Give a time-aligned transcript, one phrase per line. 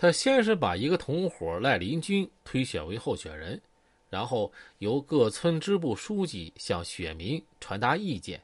[0.00, 3.60] 他先是把一个同伙赖林军推选为候选人，
[4.08, 8.40] 然后由各村支部书记向选民传达意见，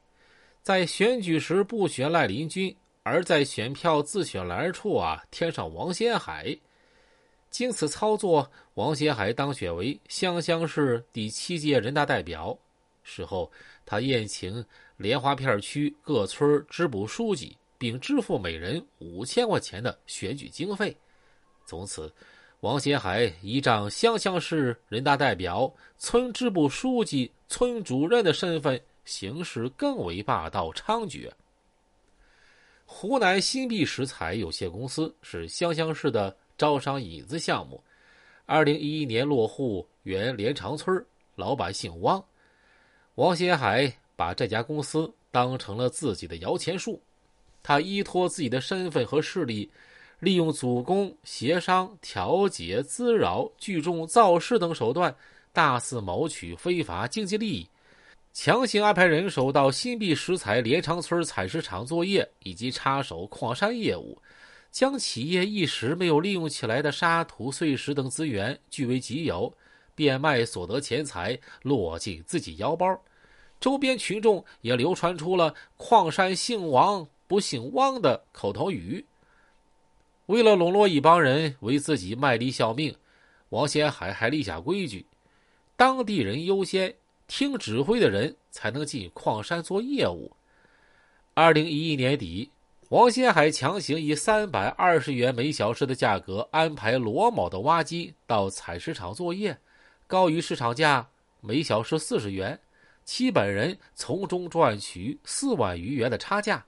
[0.61, 6.53] 在选举时不选赖林军，而在选票自选栏处啊添上王先海。
[7.49, 12.57] 经此操作，王先海当选为湘乡市第七届人大代表。
[13.01, 13.49] 事后，
[13.85, 14.65] 他宴请
[14.97, 20.93] 莲花片区各村支部书记，并支付每人五千块钱的选举经费。
[21.65, 22.13] 从此，
[22.59, 31.29] 王先海依仗湘乡市人大代表、村支部书记、村主任的身份，行事更为霸道猖獗。
[32.85, 37.83] 湖南新碧石材有限公司是湘乡市的招商引资项目，
[38.45, 41.03] 二零一一年落户原连长村，
[41.35, 42.23] 老板姓汪。
[43.15, 47.01] 王先海把这家公司当成了自己的摇钱树，
[47.63, 49.69] 他依托自己的身份和势力。
[50.19, 55.15] 利用祖公协商、调解、滋扰、聚众造势等手段，
[55.51, 57.69] 大肆谋取非法经济利益，
[58.33, 64.17] 强行安排人手到新碧石材连长村采石场作业，以及插手矿山业务，
[64.71, 69.53] 将企业一时没有利用起来的沙土、碎石等资源据为己有，
[69.93, 72.99] 变卖所得钱财落进自己腰包。
[73.59, 79.05] 周边群众也流传出了“矿山姓王不姓汪”的口头语。
[80.27, 82.95] 为了笼络一帮人为自己卖力效命，
[83.49, 85.05] 王先海还立下规矩：
[85.75, 86.95] 当地人优先，
[87.27, 90.31] 听指挥的人才能进矿山做业务。
[91.35, 92.49] 二零一一年底，
[92.89, 99.55] 王先海强行以三百二十元每小时的价格安排罗某的挖机到采石场作业，
[100.07, 101.07] 高于市场价
[101.39, 102.59] 每小时四十元，
[103.03, 106.65] 其本人从中赚取四万余元的差价。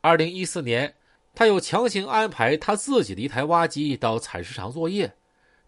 [0.00, 0.94] 二零一四年。
[1.34, 5.12] 他又强行安排他自己的一台挖机到采石场作业，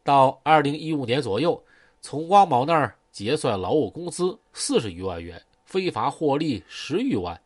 [0.04, 1.60] 到二零一五年左右，
[2.00, 7.40] 从汪某那儿结算劳务工资四十余万元，非法获利十余万。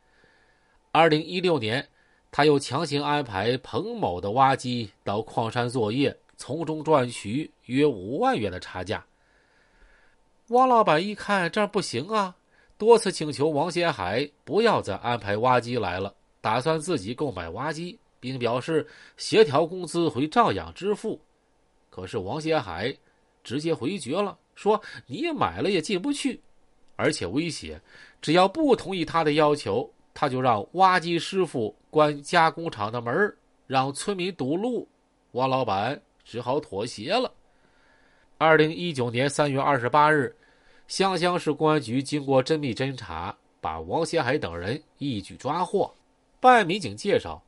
[0.93, 1.89] 二零一六年，
[2.31, 9.03] 他又强行安排彭某的挖机到矿山作业，从中赚取约五万元的差价。
[10.49, 12.37] 汪老板一看这不行啊，
[12.77, 17.99] 多次请求王先海不要再安排挖机来了，打算自己购买挖机。
[18.21, 18.87] 并表示
[19.17, 21.19] 协调工资会照样支付，
[21.89, 22.95] 可是王先海
[23.43, 26.39] 直接回绝了，说你买了也进不去，
[26.97, 27.81] 而且威胁，
[28.21, 33.35] 只要不同意他的要求，他就让挖机师傅关加工厂的门
[33.67, 34.87] 让村民堵路。
[35.33, 37.33] 王老板只好妥协了。
[38.37, 40.37] 二零一九年三月二十八日，
[40.87, 45.91] 湘乡市公安局经过缜密侦查，把王先海等人一举抓获。
[46.39, 47.43] 办案民警介绍。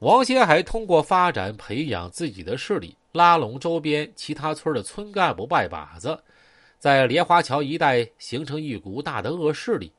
[0.00, 6.16] 王先海通过发展培养自己的势力，拉拢周边其他村的村干部、拜把子，
[6.78, 9.92] 在莲花桥一带形成一股大的恶势力。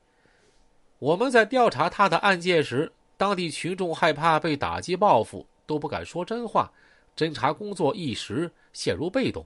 [0.98, 6.72] 我们在调查他的案件时，当地群众害怕被打击报复，都不敢说真话，
[7.14, 9.44] 侦查工作一时陷入被动。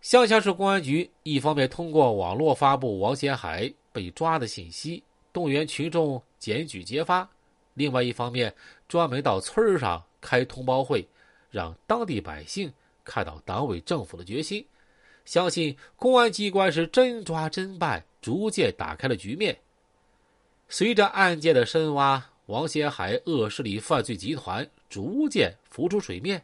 [0.00, 7.28] 湘乡市公安局一方面通过网络发布王先海被抓的信息，动员群众检举揭发。
[7.76, 8.52] 另外一方面，
[8.88, 11.06] 专门到村上开通报会，
[11.50, 12.72] 让当地百姓
[13.04, 14.66] 看到党委政府的决心。
[15.26, 19.56] 相信公安机关是真抓真办，逐渐打开了局面。
[20.70, 26.42] 随着案件的深挖，王先海恶势力犯罪集团逐渐浮出水面。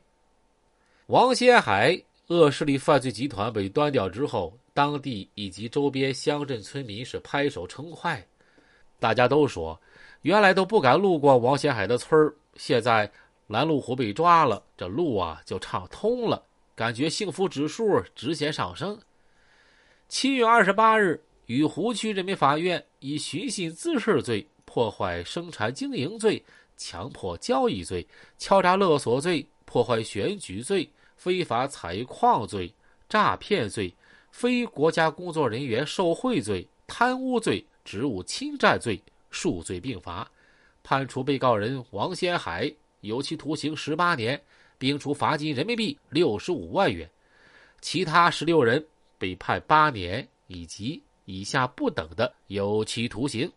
[1.06, 8.22] 王先海恶势力犯罪集团被端掉之后，当地以及周边乡镇村民是拍手称快，
[9.00, 9.80] 大家都说。
[10.22, 13.10] 原来都不敢路过王先海的村儿，现在
[13.48, 16.42] 拦路虎被抓了，这路啊就畅通了，
[16.74, 18.98] 感觉幸福指数直线上升。
[20.08, 26.42] 七月二十八日，雨湖区人民法院以寻衅滋事罪、破坏生产经营罪、
[26.76, 28.06] 强迫交易罪、
[28.38, 32.72] 敲诈勒索罪、破坏选举罪、非法采矿罪、
[33.08, 33.92] 诈骗罪、
[34.30, 39.02] 非国家工作人员受贿罪、贪污罪、职务侵占罪。
[39.32, 40.30] 数罪并罚，
[40.84, 44.40] 判处被告人王先海有期徒刑十八年，
[44.78, 47.10] 并处罚金人民币六十五万元。
[47.80, 48.86] 其他十六人
[49.18, 53.50] 被判八年以及以下不等的有期徒刑。